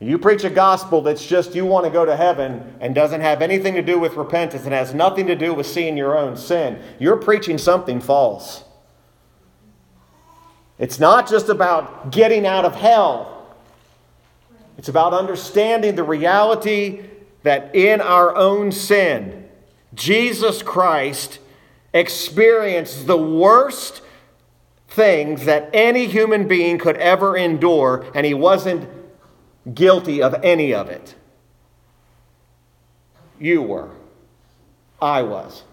[0.00, 3.40] You preach a gospel that's just you want to go to heaven and doesn't have
[3.40, 6.82] anything to do with repentance and has nothing to do with seeing your own sin.
[6.98, 8.64] You're preaching something false.
[10.76, 13.41] It's not just about getting out of hell,
[14.78, 17.04] it's about understanding the reality
[17.42, 19.48] that in our own sin,
[19.94, 21.38] Jesus Christ
[21.92, 24.02] experienced the worst
[24.88, 28.88] things that any human being could ever endure, and he wasn't
[29.74, 31.14] guilty of any of it.
[33.38, 33.90] You were.
[35.00, 35.64] I was.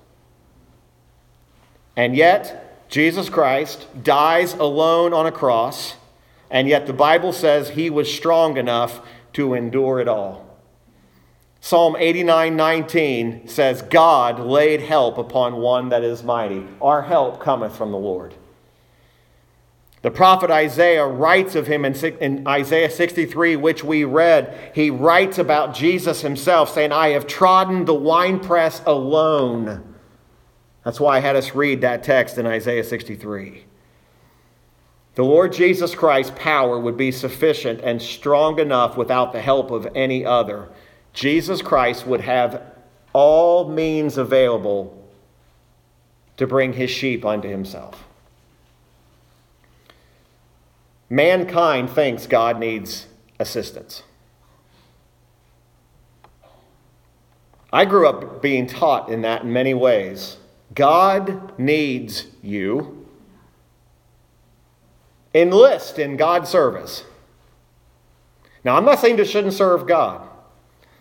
[1.95, 5.95] And yet, Jesus Christ dies alone on a cross,
[6.49, 9.01] and yet the Bible says he was strong enough
[9.33, 10.45] to endure it all.
[11.61, 16.65] Psalm 89 19 says, God laid help upon one that is mighty.
[16.81, 18.33] Our help cometh from the Lord.
[20.01, 24.71] The prophet Isaiah writes of him in, Isaiah 63, which we read.
[24.73, 29.95] He writes about Jesus himself, saying, I have trodden the winepress alone.
[30.85, 33.65] That's why I had us read that text in Isaiah 63.
[35.19, 39.85] The Lord Jesus Christ's power would be sufficient and strong enough without the help of
[39.93, 40.69] any other.
[41.11, 42.61] Jesus Christ would have
[43.11, 44.97] all means available
[46.37, 48.05] to bring his sheep unto himself.
[51.09, 53.07] Mankind thinks God needs
[53.41, 54.03] assistance.
[57.73, 60.37] I grew up being taught in that in many ways.
[60.73, 62.98] God needs you.
[65.33, 67.03] Enlist in God's service.
[68.63, 70.27] Now, I'm not saying you shouldn't serve God,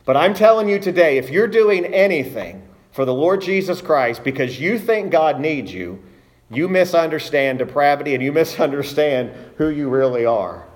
[0.04, 2.62] but I'm telling you today if you're doing anything
[2.92, 6.02] for the Lord Jesus Christ because you think God needs you,
[6.50, 10.66] you misunderstand depravity and you misunderstand who you really are.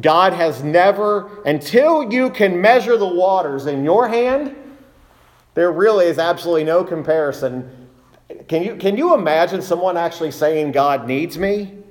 [0.00, 4.56] God has never, until you can measure the waters in your hand,
[5.54, 7.88] there really is absolutely no comparison.
[8.48, 11.81] Can you, can you imagine someone actually saying, God needs me?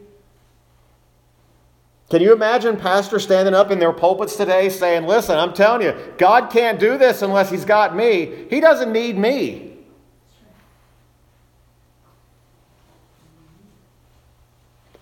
[2.11, 5.95] Can you imagine pastors standing up in their pulpits today saying, Listen, I'm telling you,
[6.17, 8.47] God can't do this unless He's got me.
[8.49, 9.77] He doesn't need me.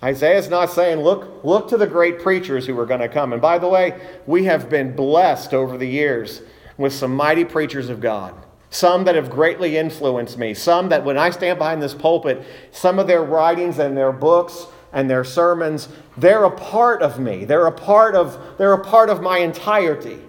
[0.03, 3.33] Isaiah's not saying, look, look to the great preachers who are going to come.
[3.33, 6.43] And by the way, we have been blessed over the years
[6.77, 8.35] with some mighty preachers of God.
[8.69, 10.53] Some that have greatly influenced me.
[10.53, 14.67] Some that when I stand behind this pulpit, some of their writings and their books
[14.93, 15.89] and their sermons,
[16.19, 17.45] they're a part of me.
[17.45, 20.19] They're a part of, they're a part of my entirety.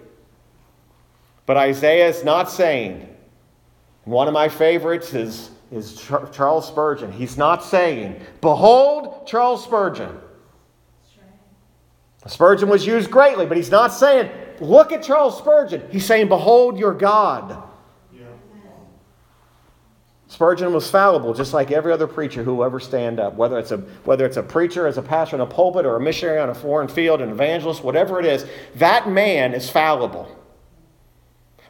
[1.47, 3.09] But Isaiah is not saying,
[4.05, 6.01] one of my favorites is is
[6.33, 7.13] Charles Spurgeon.
[7.13, 10.19] He's not saying, Behold Charles Spurgeon.
[12.27, 15.83] Spurgeon was used greatly, but he's not saying, Look at Charles Spurgeon.
[15.91, 17.63] He's saying, Behold your God.
[20.41, 23.73] Spurgeon was fallible, just like every other preacher who will ever stand up, whether it's
[23.73, 26.49] a, whether it's a preacher as a pastor in a pulpit or a missionary on
[26.49, 28.47] a foreign field, an evangelist, whatever it is.
[28.77, 30.35] That man is fallible.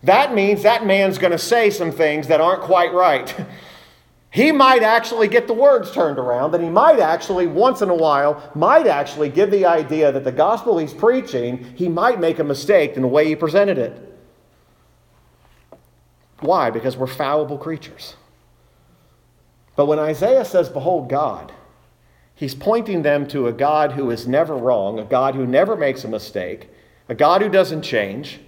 [0.05, 3.35] That means that man's going to say some things that aren't quite right.
[4.31, 7.95] he might actually get the words turned around, and he might actually, once in a
[7.97, 12.45] while, might actually give the idea that the gospel he's preaching, he might make a
[12.45, 14.17] mistake in the way he presented it.
[16.39, 16.71] Why?
[16.71, 18.15] Because we're fallible creatures.
[19.81, 21.55] But when Isaiah says, Behold God,
[22.35, 26.05] he's pointing them to a God who is never wrong, a God who never makes
[26.05, 26.69] a mistake,
[27.09, 28.41] a God who doesn't change,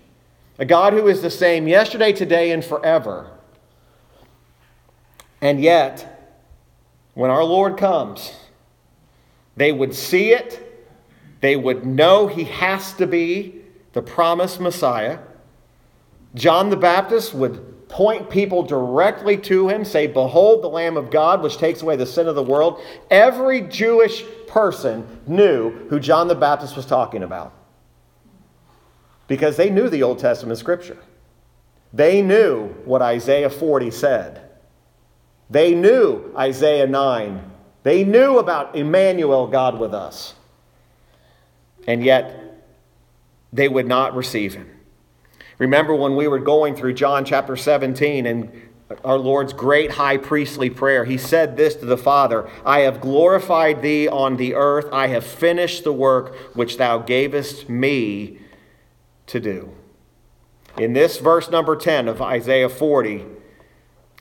[0.59, 3.31] a God who is the same yesterday, today, and forever.
[5.41, 6.37] And yet,
[7.15, 8.35] when our Lord comes,
[9.57, 10.87] they would see it,
[11.41, 13.63] they would know he has to be
[13.95, 15.19] the promised Messiah.
[16.35, 21.43] John the Baptist would point people directly to him, say, Behold the Lamb of God,
[21.43, 22.81] which takes away the sin of the world,
[23.11, 27.53] every Jewish person knew who John the Baptist was talking about.
[29.29, 30.97] Because they knew the Old Testament scripture.
[31.93, 34.51] They knew what Isaiah 40 said.
[35.51, 37.51] They knew Isaiah 9.
[37.83, 40.35] They knew about Emmanuel, God with us.
[41.87, 42.65] And yet,
[43.53, 44.71] they would not receive him.
[45.63, 48.51] Remember when we were going through John chapter 17 and
[49.05, 53.81] our Lord's great high priestly prayer, he said this to the Father I have glorified
[53.81, 58.41] thee on the earth, I have finished the work which thou gavest me
[59.29, 59.73] to do.
[60.79, 63.25] In this verse number 10 of Isaiah 40,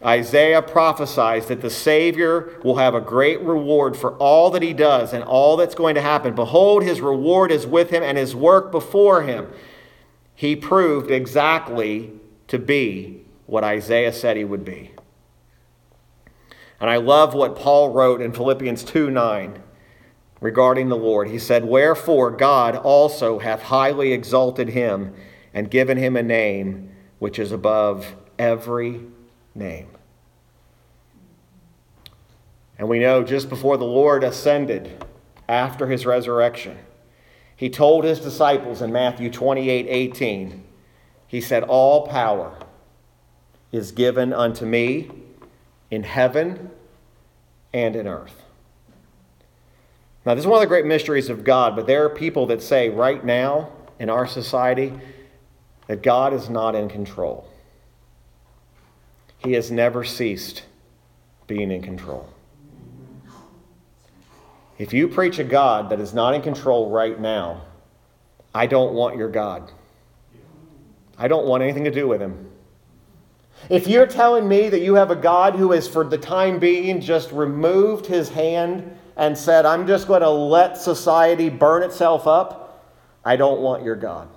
[0.05, 5.11] Isaiah prophesies that the Savior will have a great reward for all that he does
[5.11, 6.35] and all that's going to happen.
[6.35, 9.51] Behold, his reward is with him and his work before him
[10.35, 12.11] he proved exactly
[12.47, 14.91] to be what Isaiah said he would be.
[16.79, 19.61] And I love what Paul wrote in Philippians 2 9
[20.41, 21.29] regarding the Lord.
[21.29, 25.13] He said, Wherefore God also hath highly exalted him
[25.53, 29.01] and given him a name which is above every
[29.53, 29.87] name.
[32.79, 35.05] And we know just before the Lord ascended
[35.47, 36.79] after his resurrection,
[37.61, 40.63] he told his disciples in Matthew 28 18,
[41.27, 42.57] he said, All power
[43.71, 45.11] is given unto me
[45.91, 46.71] in heaven
[47.71, 48.41] and in earth.
[50.25, 52.63] Now, this is one of the great mysteries of God, but there are people that
[52.63, 54.99] say right now in our society
[55.85, 57.47] that God is not in control.
[59.37, 60.63] He has never ceased
[61.45, 62.27] being in control.
[64.81, 67.61] If you preach a God that is not in control right now,
[68.51, 69.71] I don't want your God.
[71.19, 72.49] I don't want anything to do with him.
[73.69, 76.99] If you're telling me that you have a God who has, for the time being,
[76.99, 82.83] just removed his hand and said, I'm just going to let society burn itself up,
[83.23, 84.29] I don't want your God.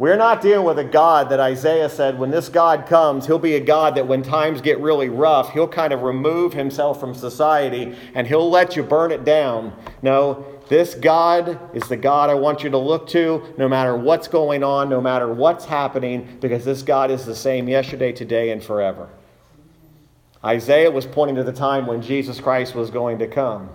[0.00, 3.56] We're not dealing with a God that Isaiah said, when this God comes, he'll be
[3.56, 7.94] a God that when times get really rough, he'll kind of remove himself from society
[8.14, 9.74] and he'll let you burn it down.
[10.00, 14.26] No, this God is the God I want you to look to no matter what's
[14.26, 18.64] going on, no matter what's happening, because this God is the same yesterday, today, and
[18.64, 19.10] forever.
[20.42, 23.68] Isaiah was pointing to the time when Jesus Christ was going to come.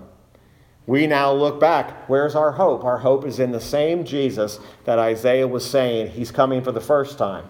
[0.87, 2.07] We now look back.
[2.07, 2.83] Where's our hope?
[2.83, 6.81] Our hope is in the same Jesus that Isaiah was saying he's coming for the
[6.81, 7.45] first time.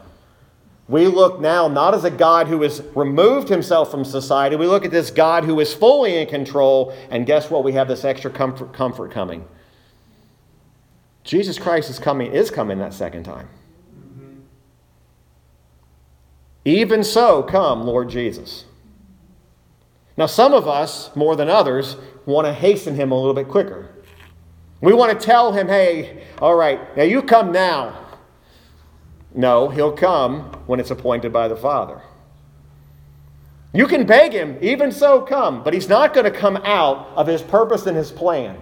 [0.88, 4.56] We look now not as a God who has removed himself from society.
[4.56, 6.96] We look at this God who is fully in control.
[7.10, 7.64] And guess what?
[7.64, 9.48] We have this extra comfort, comfort coming.
[11.24, 13.50] Jesus Christ is coming, is coming that second time.
[16.64, 18.66] Even so, come, Lord Jesus.
[20.18, 23.90] Now, some of us, more than others, want to hasten him a little bit quicker.
[24.82, 28.02] We want to tell him, hey, all right, now you come now.
[29.34, 32.02] No, he'll come when it's appointed by the Father.
[33.74, 37.28] You can beg him, even so come, but he's not going to come out of
[37.28, 38.58] his purpose and his plan.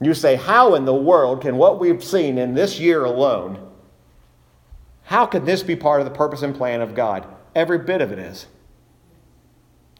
[0.00, 3.64] You say, How in the world can what we've seen in this year alone,
[5.04, 7.26] how can this be part of the purpose and plan of God?
[7.54, 8.46] Every bit of it is.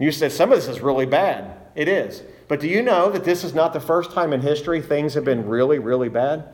[0.00, 1.63] You said some of this is really bad.
[1.74, 2.22] It is.
[2.46, 5.24] But do you know that this is not the first time in history things have
[5.24, 6.48] been really, really bad?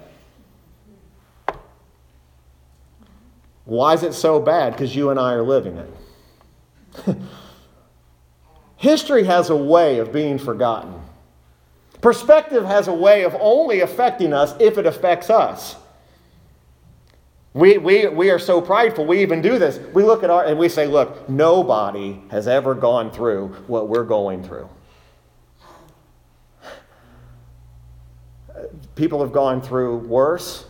[3.64, 4.72] Why is it so bad?
[4.72, 7.16] Because you and I are living it.
[8.76, 10.94] History has a way of being forgotten.
[12.00, 15.76] Perspective has a way of only affecting us if it affects us.
[17.52, 19.78] We, we, we are so prideful, we even do this.
[19.92, 24.04] We look at our, and we say, look, nobody has ever gone through what we're
[24.04, 24.68] going through.
[29.00, 30.66] People have gone through worse.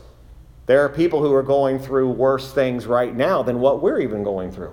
[0.66, 4.22] There are people who are going through worse things right now than what we're even
[4.22, 4.72] going through.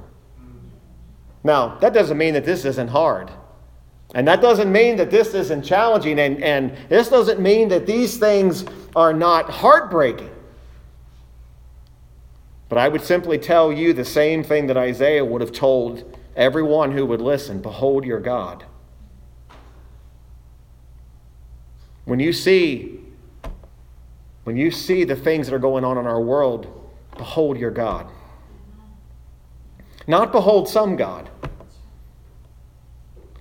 [1.44, 3.32] Now, that doesn't mean that this isn't hard.
[4.14, 6.20] And that doesn't mean that this isn't challenging.
[6.20, 8.64] And, and this doesn't mean that these things
[8.96, 10.30] are not heartbreaking.
[12.70, 16.92] But I would simply tell you the same thing that Isaiah would have told everyone
[16.92, 18.66] who would listen Behold your God.
[22.06, 22.97] When you see
[24.48, 28.10] when you see the things that are going on in our world, behold your God.
[30.08, 31.30] Not behold some God.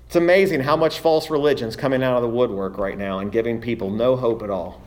[0.06, 3.60] It's amazing how much false religion's coming out of the woodwork right now and giving
[3.60, 4.82] people no hope at all.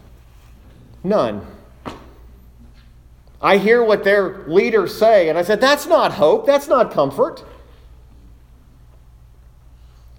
[1.05, 1.47] None.
[3.41, 6.45] I hear what their leaders say, and I said, That's not hope.
[6.45, 7.45] That's not comfort.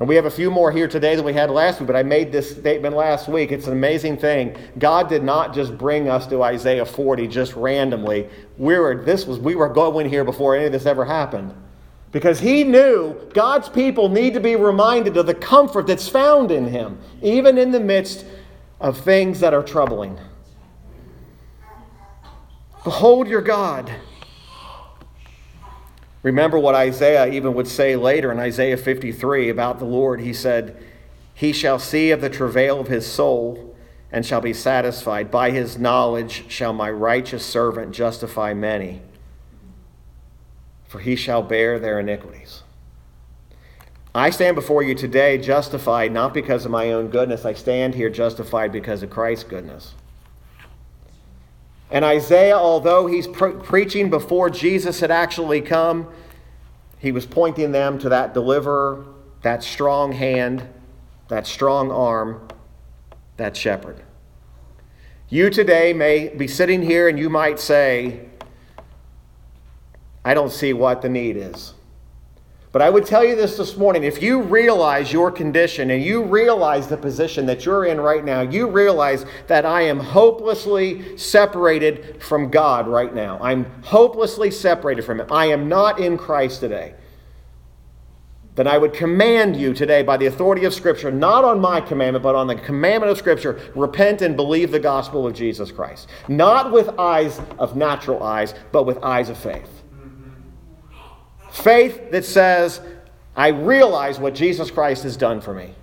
[0.00, 2.02] And we have a few more here today than we had last week, but I
[2.02, 3.52] made this statement last week.
[3.52, 4.56] It's an amazing thing.
[4.78, 8.26] God did not just bring us to Isaiah 40 just randomly.
[8.56, 11.54] We were, this was, we were going here before any of this ever happened.
[12.12, 16.66] Because he knew God's people need to be reminded of the comfort that's found in
[16.66, 18.24] him, even in the midst
[18.80, 20.18] of things that are troubling.
[22.84, 23.92] Behold your God.
[26.22, 30.20] Remember what Isaiah even would say later in Isaiah 53 about the Lord.
[30.20, 30.76] He said,
[31.34, 33.74] He shall see of the travail of his soul
[34.12, 35.30] and shall be satisfied.
[35.30, 39.00] By his knowledge shall my righteous servant justify many,
[40.86, 42.64] for he shall bear their iniquities.
[44.14, 47.44] I stand before you today justified not because of my own goodness.
[47.44, 49.94] I stand here justified because of Christ's goodness.
[51.90, 56.12] And Isaiah, although he's pre- preaching before Jesus had actually come,
[56.98, 59.06] he was pointing them to that deliverer,
[59.42, 60.68] that strong hand,
[61.28, 62.46] that strong arm,
[63.36, 64.02] that shepherd.
[65.28, 68.28] You today may be sitting here and you might say,
[70.24, 71.74] I don't see what the need is.
[72.72, 76.22] But I would tell you this this morning if you realize your condition and you
[76.22, 82.22] realize the position that you're in right now, you realize that I am hopelessly separated
[82.22, 83.40] from God right now.
[83.42, 85.26] I'm hopelessly separated from Him.
[85.32, 86.94] I am not in Christ today.
[88.54, 92.22] Then I would command you today, by the authority of Scripture, not on my commandment,
[92.22, 96.08] but on the commandment of Scripture, repent and believe the gospel of Jesus Christ.
[96.28, 99.79] Not with eyes of natural eyes, but with eyes of faith.
[101.50, 102.80] Faith that says,
[103.36, 105.74] I realize what Jesus Christ has done for me.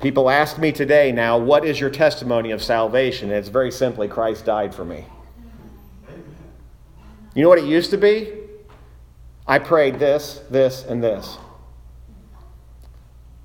[0.00, 3.28] People ask me today now, what is your testimony of salvation?
[3.28, 5.04] And it's very simply, Christ died for me.
[7.34, 8.32] You know what it used to be?
[9.46, 11.36] I prayed this, this, and this.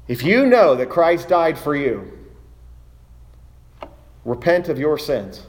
[0.08, 2.12] If you know that Christ died for you,
[4.24, 5.44] repent of your sins.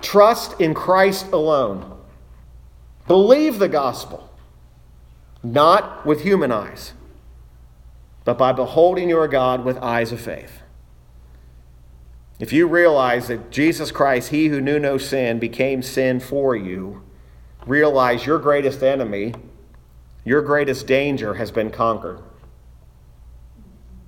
[0.00, 1.95] Trust in Christ alone.
[3.06, 4.30] Believe the gospel,
[5.42, 6.92] not with human eyes,
[8.24, 10.62] but by beholding your God with eyes of faith.
[12.38, 17.02] If you realize that Jesus Christ, he who knew no sin, became sin for you,
[17.66, 19.34] realize your greatest enemy,
[20.24, 22.20] your greatest danger has been conquered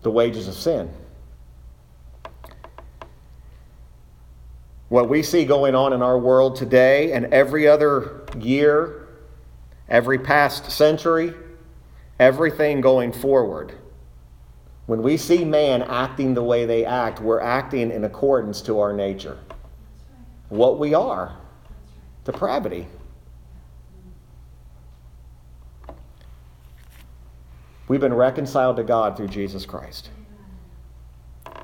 [0.02, 0.90] the wages of sin.
[4.88, 9.06] What we see going on in our world today and every other year,
[9.88, 11.34] every past century,
[12.18, 13.74] everything going forward.
[14.86, 18.94] When we see man acting the way they act, we're acting in accordance to our
[18.94, 19.38] nature.
[20.48, 21.36] What we are
[22.24, 22.86] depravity.
[27.88, 30.10] We've been reconciled to God through Jesus Christ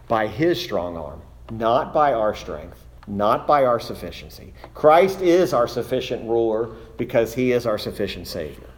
[0.08, 1.20] by his strong arm,
[1.50, 4.54] not by our strength not by our sufficiency.
[4.72, 8.68] Christ is our sufficient ruler because he is our sufficient Savior.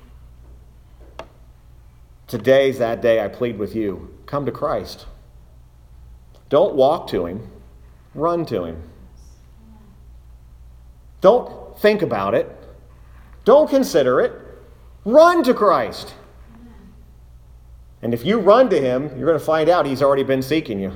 [2.26, 5.06] Today's that day I plead with you come to Christ.
[6.48, 7.50] Don't walk to him,
[8.14, 8.82] run to him.
[11.20, 12.50] Don't think about it,
[13.44, 14.32] don't consider it.
[15.06, 16.14] Run to Christ.
[18.02, 20.80] And if you run to him, you're going to find out he's already been seeking
[20.80, 20.92] you.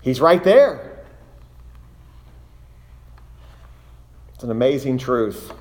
[0.00, 0.87] He's right there.
[4.38, 5.52] It's an amazing truth.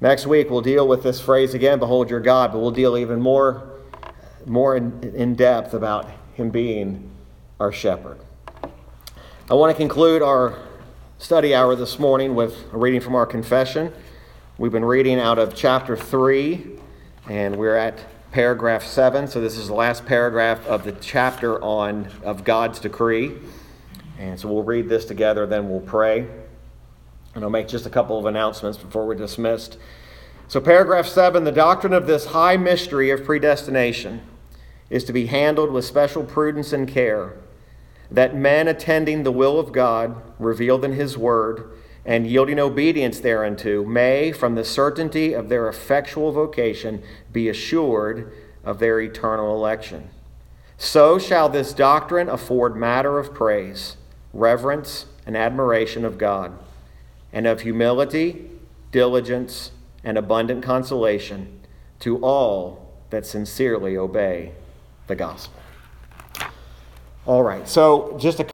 [0.00, 3.20] Next week, we'll deal with this phrase again, behold your God, but we'll deal even
[3.20, 3.80] more,
[4.46, 7.10] more in, in depth about him being
[7.60, 8.16] our shepherd.
[9.50, 10.56] I want to conclude our
[11.18, 13.92] study hour this morning with a reading from our confession.
[14.56, 16.66] We've been reading out of chapter 3,
[17.28, 17.98] and we're at
[18.32, 19.28] paragraph 7.
[19.28, 23.34] So this is the last paragraph of the chapter on of God's decree.
[24.18, 26.26] And so we'll read this together, then we'll pray.
[27.40, 29.78] And I'll make just a couple of announcements before we're dismissed.
[30.46, 34.20] So, paragraph seven the doctrine of this high mystery of predestination
[34.90, 37.38] is to be handled with special prudence and care,
[38.10, 41.72] that men attending the will of God, revealed in His Word,
[42.04, 48.30] and yielding obedience thereunto, may, from the certainty of their effectual vocation, be assured
[48.64, 50.10] of their eternal election.
[50.76, 53.96] So shall this doctrine afford matter of praise,
[54.34, 56.52] reverence, and admiration of God
[57.32, 58.50] and of humility,
[58.92, 59.72] diligence,
[60.02, 61.60] and abundant consolation
[62.00, 64.52] to all that sincerely obey
[65.06, 65.60] the gospel.
[67.26, 68.44] All right, so just a